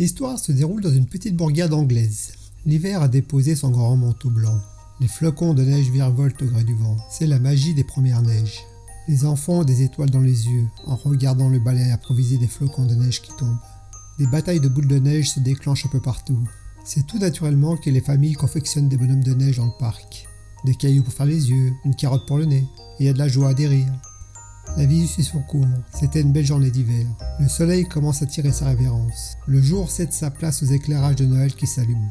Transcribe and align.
L'histoire 0.00 0.38
se 0.38 0.50
déroule 0.50 0.80
dans 0.80 0.94
une 0.94 1.04
petite 1.04 1.36
bourgade 1.36 1.74
anglaise. 1.74 2.32
L'hiver 2.64 3.02
a 3.02 3.08
déposé 3.08 3.54
son 3.54 3.68
grand 3.68 3.98
manteau 3.98 4.30
blanc. 4.30 4.58
Les 4.98 5.08
flocons 5.08 5.52
de 5.52 5.62
neige 5.62 5.90
virevoltent 5.90 6.40
au 6.40 6.46
gré 6.46 6.64
du 6.64 6.74
vent. 6.74 6.96
C'est 7.10 7.26
la 7.26 7.38
magie 7.38 7.74
des 7.74 7.84
premières 7.84 8.22
neiges. 8.22 8.62
Les 9.08 9.26
enfants 9.26 9.58
ont 9.58 9.64
des 9.64 9.82
étoiles 9.82 10.08
dans 10.08 10.22
les 10.22 10.48
yeux 10.48 10.66
en 10.86 10.96
regardant 10.96 11.50
le 11.50 11.58
balai 11.58 11.90
improvisé 11.90 12.38
des 12.38 12.46
flocons 12.46 12.86
de 12.86 12.94
neige 12.94 13.20
qui 13.20 13.30
tombent. 13.36 13.58
Des 14.18 14.26
batailles 14.26 14.60
de 14.60 14.70
boules 14.70 14.88
de 14.88 14.98
neige 14.98 15.32
se 15.32 15.40
déclenchent 15.40 15.84
un 15.84 15.90
peu 15.90 16.00
partout. 16.00 16.48
C'est 16.82 17.06
tout 17.06 17.18
naturellement 17.18 17.76
que 17.76 17.90
les 17.90 18.00
familles 18.00 18.32
confectionnent 18.32 18.88
des 18.88 18.96
bonhommes 18.96 19.22
de 19.22 19.34
neige 19.34 19.58
dans 19.58 19.66
le 19.66 19.78
parc. 19.78 20.26
Des 20.64 20.76
cailloux 20.76 21.02
pour 21.02 21.12
faire 21.12 21.26
les 21.26 21.50
yeux, 21.50 21.74
une 21.84 21.94
carotte 21.94 22.26
pour 22.26 22.38
le 22.38 22.46
nez, 22.46 22.64
il 23.00 23.04
y 23.04 23.10
a 23.10 23.12
de 23.12 23.18
la 23.18 23.28
joie, 23.28 23.52
des 23.52 23.68
rires. 23.68 24.00
La 24.76 24.86
vie 24.86 25.06
suit 25.06 25.24
son 25.24 25.40
cours. 25.40 25.66
C'était 25.92 26.20
une 26.20 26.32
belle 26.32 26.46
journée 26.46 26.70
d'hiver. 26.70 27.06
Le 27.40 27.48
soleil 27.48 27.86
commence 27.86 28.22
à 28.22 28.26
tirer 28.26 28.52
sa 28.52 28.66
révérence. 28.66 29.36
Le 29.46 29.60
jour 29.60 29.90
cède 29.90 30.12
sa 30.12 30.30
place 30.30 30.62
aux 30.62 30.66
éclairages 30.66 31.16
de 31.16 31.26
Noël 31.26 31.54
qui 31.54 31.66
s'allument. 31.66 32.10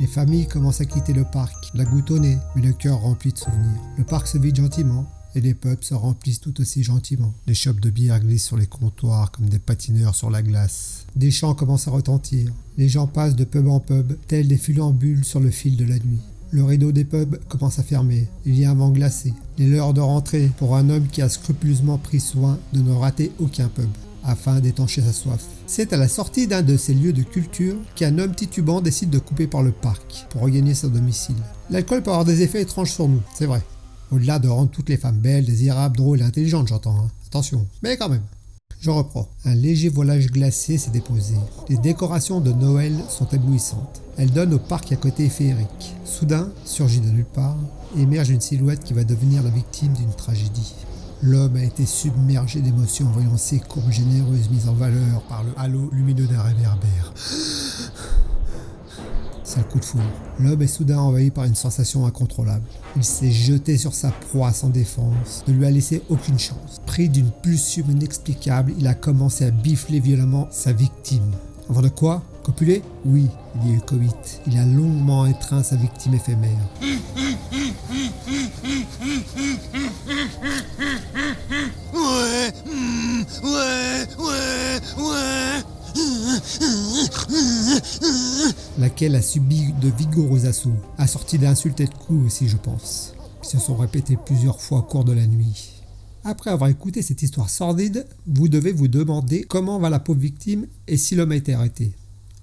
Les 0.00 0.06
familles 0.06 0.48
commencent 0.48 0.80
à 0.80 0.86
quitter 0.86 1.12
le 1.12 1.24
parc, 1.24 1.70
la 1.74 1.84
goutte 1.84 2.10
au 2.10 2.18
nez, 2.18 2.38
mais 2.54 2.62
le 2.62 2.72
cœur 2.72 3.00
rempli 3.00 3.32
de 3.32 3.38
souvenirs. 3.38 3.80
Le 3.96 4.04
parc 4.04 4.26
se 4.26 4.38
vide 4.38 4.56
gentiment, 4.56 5.06
et 5.34 5.40
les 5.40 5.54
pubs 5.54 5.84
se 5.84 5.94
remplissent 5.94 6.40
tout 6.40 6.60
aussi 6.60 6.82
gentiment. 6.82 7.32
Les 7.46 7.54
chopes 7.54 7.80
de 7.80 7.90
bière 7.90 8.20
glissent 8.20 8.46
sur 8.46 8.56
les 8.56 8.66
comptoirs 8.66 9.30
comme 9.30 9.48
des 9.48 9.58
patineurs 9.58 10.14
sur 10.14 10.30
la 10.30 10.42
glace. 10.42 11.06
Des 11.16 11.30
chants 11.30 11.54
commencent 11.54 11.88
à 11.88 11.92
retentir. 11.92 12.52
Les 12.76 12.88
gens 12.88 13.06
passent 13.06 13.36
de 13.36 13.44
pub 13.44 13.68
en 13.68 13.80
pub, 13.80 14.14
tels 14.26 14.48
des 14.48 14.56
funambules 14.56 15.24
sur 15.24 15.40
le 15.40 15.50
fil 15.50 15.76
de 15.76 15.84
la 15.84 15.98
nuit. 15.98 16.20
Le 16.52 16.64
rideau 16.64 16.90
des 16.90 17.04
pubs 17.04 17.38
commence 17.48 17.78
à 17.78 17.84
fermer. 17.84 18.26
Il 18.44 18.58
y 18.58 18.64
a 18.64 18.72
un 18.72 18.74
vent 18.74 18.90
glacé. 18.90 19.32
Il 19.56 19.66
est 19.66 19.76
l'heure 19.76 19.94
de 19.94 20.00
rentrer 20.00 20.50
pour 20.58 20.76
un 20.76 20.90
homme 20.90 21.06
qui 21.06 21.22
a 21.22 21.28
scrupuleusement 21.28 21.96
pris 21.96 22.18
soin 22.18 22.58
de 22.72 22.80
ne 22.80 22.92
rater 22.92 23.30
aucun 23.38 23.68
pub 23.68 23.88
afin 24.24 24.58
d'étancher 24.58 25.00
sa 25.00 25.12
soif. 25.12 25.44
C'est 25.66 25.92
à 25.92 25.96
la 25.96 26.08
sortie 26.08 26.48
d'un 26.48 26.62
de 26.62 26.76
ces 26.76 26.92
lieux 26.92 27.12
de 27.12 27.22
culture 27.22 27.76
qu'un 27.94 28.18
homme 28.18 28.34
titubant 28.34 28.80
décide 28.80 29.10
de 29.10 29.20
couper 29.20 29.46
par 29.46 29.62
le 29.62 29.70
parc 29.70 30.26
pour 30.30 30.42
regagner 30.42 30.74
son 30.74 30.88
domicile. 30.88 31.36
L'alcool 31.70 32.02
peut 32.02 32.10
avoir 32.10 32.24
des 32.24 32.42
effets 32.42 32.62
étranges 32.62 32.92
sur 32.92 33.08
nous, 33.08 33.22
c'est 33.32 33.46
vrai. 33.46 33.62
Au-delà 34.10 34.40
de 34.40 34.48
rendre 34.48 34.70
toutes 34.70 34.88
les 34.88 34.96
femmes 34.96 35.18
belles, 35.18 35.44
désirables, 35.44 35.96
drôles 35.96 36.20
et 36.20 36.24
intelligentes, 36.24 36.66
j'entends. 36.66 36.98
Hein. 36.98 37.10
Attention. 37.28 37.64
Mais 37.82 37.96
quand 37.96 38.08
même. 38.08 38.22
Je 38.80 38.88
reprends. 38.88 39.28
Un 39.44 39.54
léger 39.54 39.90
voilage 39.90 40.28
glacé 40.28 40.78
s'est 40.78 40.90
déposé. 40.90 41.34
Les 41.68 41.76
décorations 41.76 42.40
de 42.40 42.50
Noël 42.50 42.94
sont 43.10 43.26
éblouissantes. 43.26 44.00
Elles 44.16 44.30
donnent 44.30 44.54
au 44.54 44.58
parc 44.58 44.90
un 44.92 44.96
côté 44.96 45.28
féerique. 45.28 45.94
Soudain, 46.06 46.48
surgit 46.64 47.00
de 47.00 47.10
nulle 47.10 47.26
part, 47.26 47.58
émerge 47.98 48.30
une 48.30 48.40
silhouette 48.40 48.82
qui 48.82 48.94
va 48.94 49.04
devenir 49.04 49.42
la 49.42 49.50
victime 49.50 49.92
d'une 49.92 50.14
tragédie. 50.14 50.74
L'homme 51.22 51.56
a 51.56 51.64
été 51.64 51.84
submergé 51.84 52.62
d'émotions 52.62 53.06
en 53.08 53.12
voyant 53.12 53.36
ses 53.36 53.58
courbes 53.58 53.90
généreuses 53.90 54.48
mises 54.50 54.68
en 54.68 54.72
valeur 54.72 55.20
par 55.28 55.44
le 55.44 55.52
halo 55.58 55.90
lumineux 55.92 56.26
d'un 56.26 56.40
réverbère. 56.40 57.12
Un 59.56 59.62
coup 59.62 59.80
de 59.80 59.84
foudre. 59.84 60.04
L'homme 60.38 60.62
est 60.62 60.68
soudain 60.68 61.00
envahi 61.00 61.30
par 61.30 61.44
une 61.44 61.56
sensation 61.56 62.06
incontrôlable. 62.06 62.64
Il 62.96 63.02
s'est 63.02 63.32
jeté 63.32 63.76
sur 63.76 63.94
sa 63.94 64.10
proie 64.10 64.52
sans 64.52 64.68
défense, 64.68 65.42
ne 65.48 65.54
lui 65.54 65.66
a 65.66 65.70
laissé 65.70 66.02
aucune 66.08 66.38
chance. 66.38 66.80
Pris 66.86 67.08
d'une 67.08 67.32
pulsion 67.42 67.84
inexplicable, 67.90 68.72
il 68.78 68.86
a 68.86 68.94
commencé 68.94 69.44
à 69.44 69.50
bifler 69.50 69.98
violemment 69.98 70.46
sa 70.52 70.72
victime. 70.72 71.32
Avant 71.68 71.82
de 71.82 71.88
quoi? 71.88 72.22
Copuler? 72.44 72.82
Oui, 73.04 73.26
il 73.56 73.70
y 73.70 73.74
a 73.74 73.76
eu 73.76 73.80
Covid. 73.80 74.14
Il 74.46 74.56
a 74.56 74.64
longuement 74.64 75.26
étreint 75.26 75.64
sa 75.64 75.74
victime 75.74 76.14
éphémère. 76.14 76.50
Ouais, 81.92 82.52
ouais, 83.42 84.06
ouais, 84.18 84.80
ouais. 84.96 85.64
Laquelle 88.80 89.14
a 89.14 89.22
subi 89.22 89.72
de 89.80 89.90
vigoureux 89.90 90.46
assauts, 90.46 90.74
assortis 90.98 91.38
d'insultes 91.38 91.80
et 91.80 91.86
de 91.86 91.94
coups 91.94 92.26
aussi, 92.26 92.48
je 92.48 92.56
pense, 92.56 93.14
qui 93.42 93.50
se 93.50 93.58
sont 93.58 93.76
répétés 93.76 94.16
plusieurs 94.24 94.60
fois 94.60 94.78
au 94.78 94.82
cours 94.82 95.04
de 95.04 95.12
la 95.12 95.26
nuit. 95.26 95.70
Après 96.24 96.50
avoir 96.50 96.68
écouté 96.70 97.02
cette 97.02 97.22
histoire 97.22 97.50
sordide, 97.50 98.06
vous 98.26 98.48
devez 98.48 98.72
vous 98.72 98.88
demander 98.88 99.42
comment 99.42 99.78
va 99.78 99.90
la 99.90 100.00
pauvre 100.00 100.20
victime 100.20 100.66
et 100.88 100.96
si 100.96 101.14
l'homme 101.14 101.32
a 101.32 101.36
été 101.36 101.54
arrêté. 101.54 101.92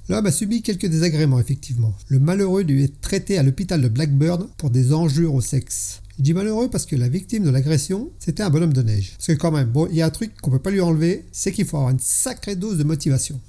L'homme 0.09 0.25
a 0.25 0.31
subi 0.31 0.61
quelques 0.61 0.85
désagréments, 0.85 1.39
effectivement. 1.39 1.93
Le 2.07 2.19
malheureux 2.19 2.63
lui 2.63 2.83
est 2.83 3.01
traité 3.01 3.37
à 3.37 3.43
l'hôpital 3.43 3.81
de 3.81 3.89
Blackburn 3.89 4.47
pour 4.57 4.69
des 4.69 4.93
enjures 4.93 5.33
au 5.33 5.41
sexe. 5.41 6.01
Je 6.17 6.23
dis 6.23 6.33
malheureux 6.33 6.69
parce 6.69 6.85
que 6.85 6.95
la 6.95 7.09
victime 7.09 7.43
de 7.43 7.49
l'agression, 7.49 8.09
c'était 8.17 8.41
un 8.41 8.49
bonhomme 8.49 8.73
de 8.73 8.81
neige. 8.81 9.13
Parce 9.17 9.27
que 9.27 9.33
quand 9.33 9.51
même, 9.51 9.69
bon, 9.69 9.87
il 9.91 9.97
y 9.97 10.01
a 10.01 10.05
un 10.05 10.11
truc 10.11 10.31
qu'on 10.41 10.49
peut 10.49 10.59
pas 10.59 10.71
lui 10.71 10.81
enlever, 10.81 11.25
c'est 11.31 11.51
qu'il 11.51 11.65
faut 11.65 11.77
avoir 11.77 11.91
une 11.91 11.99
sacrée 11.99 12.55
dose 12.55 12.77
de 12.77 12.83
motivation. 12.83 13.39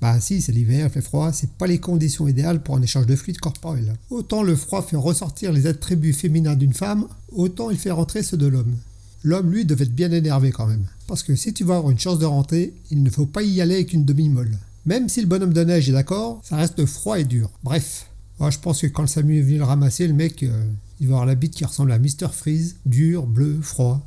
Bah 0.00 0.20
si, 0.20 0.40
c'est 0.40 0.52
l'hiver, 0.52 0.86
il 0.86 0.92
fait 0.92 1.00
froid, 1.00 1.32
c'est 1.32 1.50
pas 1.50 1.66
les 1.66 1.78
conditions 1.78 2.28
idéales 2.28 2.62
pour 2.62 2.76
un 2.76 2.82
échange 2.82 3.06
de 3.06 3.16
fluide 3.16 3.38
corporel. 3.38 3.94
Autant 4.10 4.42
le 4.42 4.54
froid 4.54 4.82
fait 4.82 4.96
ressortir 4.96 5.52
les 5.52 5.66
attributs 5.66 6.12
féminins 6.12 6.54
d'une 6.54 6.74
femme, 6.74 7.08
autant 7.32 7.70
il 7.70 7.78
fait 7.78 7.90
rentrer 7.90 8.22
ceux 8.22 8.36
de 8.36 8.46
l'homme. 8.46 8.76
L'homme, 9.24 9.50
lui, 9.50 9.64
devait 9.64 9.84
être 9.84 9.94
bien 9.94 10.12
énervé 10.12 10.52
quand 10.52 10.66
même. 10.66 10.86
Parce 11.08 11.24
que 11.24 11.34
si 11.34 11.52
tu 11.52 11.64
veux 11.64 11.74
avoir 11.74 11.90
une 11.90 11.98
chance 11.98 12.20
de 12.20 12.26
rentrer, 12.26 12.72
il 12.90 13.02
ne 13.02 13.10
faut 13.10 13.26
pas 13.26 13.42
y 13.42 13.60
aller 13.60 13.74
avec 13.74 13.92
une 13.92 14.04
demi-molle. 14.04 14.56
Même 14.86 15.08
si 15.08 15.20
le 15.20 15.26
bonhomme 15.26 15.52
de 15.52 15.64
neige 15.64 15.88
est 15.88 15.92
d'accord, 15.92 16.40
ça 16.44 16.56
reste 16.56 16.86
froid 16.86 17.18
et 17.18 17.24
dur. 17.24 17.50
Bref. 17.64 18.08
Moi, 18.38 18.50
je 18.50 18.58
pense 18.58 18.80
que 18.80 18.86
quand 18.86 19.02
le 19.02 19.08
Samu 19.08 19.38
est 19.38 19.42
venu 19.42 19.58
le 19.58 19.64
ramasser, 19.64 20.06
le 20.06 20.14
mec, 20.14 20.44
euh, 20.44 20.64
il 21.00 21.08
va 21.08 21.14
avoir 21.14 21.26
la 21.26 21.34
bite 21.34 21.54
qui 21.54 21.64
ressemble 21.64 21.90
à 21.90 21.98
Mr. 21.98 22.28
Freeze, 22.32 22.76
dur, 22.86 23.26
bleu, 23.26 23.58
froid. 23.60 24.00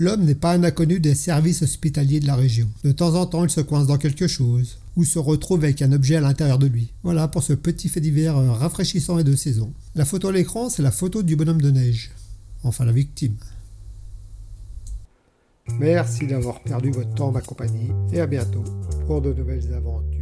L'homme 0.00 0.24
n'est 0.24 0.36
pas 0.36 0.52
un 0.52 0.62
inconnu 0.62 1.00
des 1.00 1.16
services 1.16 1.62
hospitaliers 1.62 2.20
de 2.20 2.26
la 2.26 2.36
région. 2.36 2.68
De 2.84 2.92
temps 2.92 3.14
en 3.14 3.26
temps, 3.26 3.44
il 3.44 3.50
se 3.50 3.60
coince 3.60 3.88
dans 3.88 3.98
quelque 3.98 4.28
chose, 4.28 4.78
ou 4.94 5.04
se 5.04 5.18
retrouve 5.18 5.64
avec 5.64 5.82
un 5.82 5.90
objet 5.90 6.14
à 6.14 6.20
l'intérieur 6.20 6.58
de 6.58 6.68
lui. 6.68 6.92
Voilà 7.02 7.26
pour 7.26 7.42
ce 7.42 7.52
petit 7.52 7.88
fait 7.88 8.00
divers 8.00 8.36
rafraîchissant 8.36 9.18
et 9.18 9.24
de 9.24 9.34
saison. 9.34 9.72
La 9.96 10.04
photo 10.04 10.28
à 10.28 10.32
l'écran, 10.32 10.70
c'est 10.70 10.82
la 10.82 10.92
photo 10.92 11.24
du 11.24 11.34
bonhomme 11.34 11.60
de 11.60 11.72
neige. 11.72 12.12
Enfin, 12.62 12.84
la 12.84 12.92
victime. 12.92 13.34
Merci 15.80 16.28
d'avoir 16.28 16.62
perdu 16.62 16.90
votre 16.90 17.14
temps, 17.14 17.32
ma 17.32 17.40
compagnie, 17.40 17.90
et 18.12 18.20
à 18.20 18.26
bientôt 18.26 18.64
pour 19.06 19.20
de 19.20 19.32
nouvelles 19.32 19.74
aventures. 19.74 20.17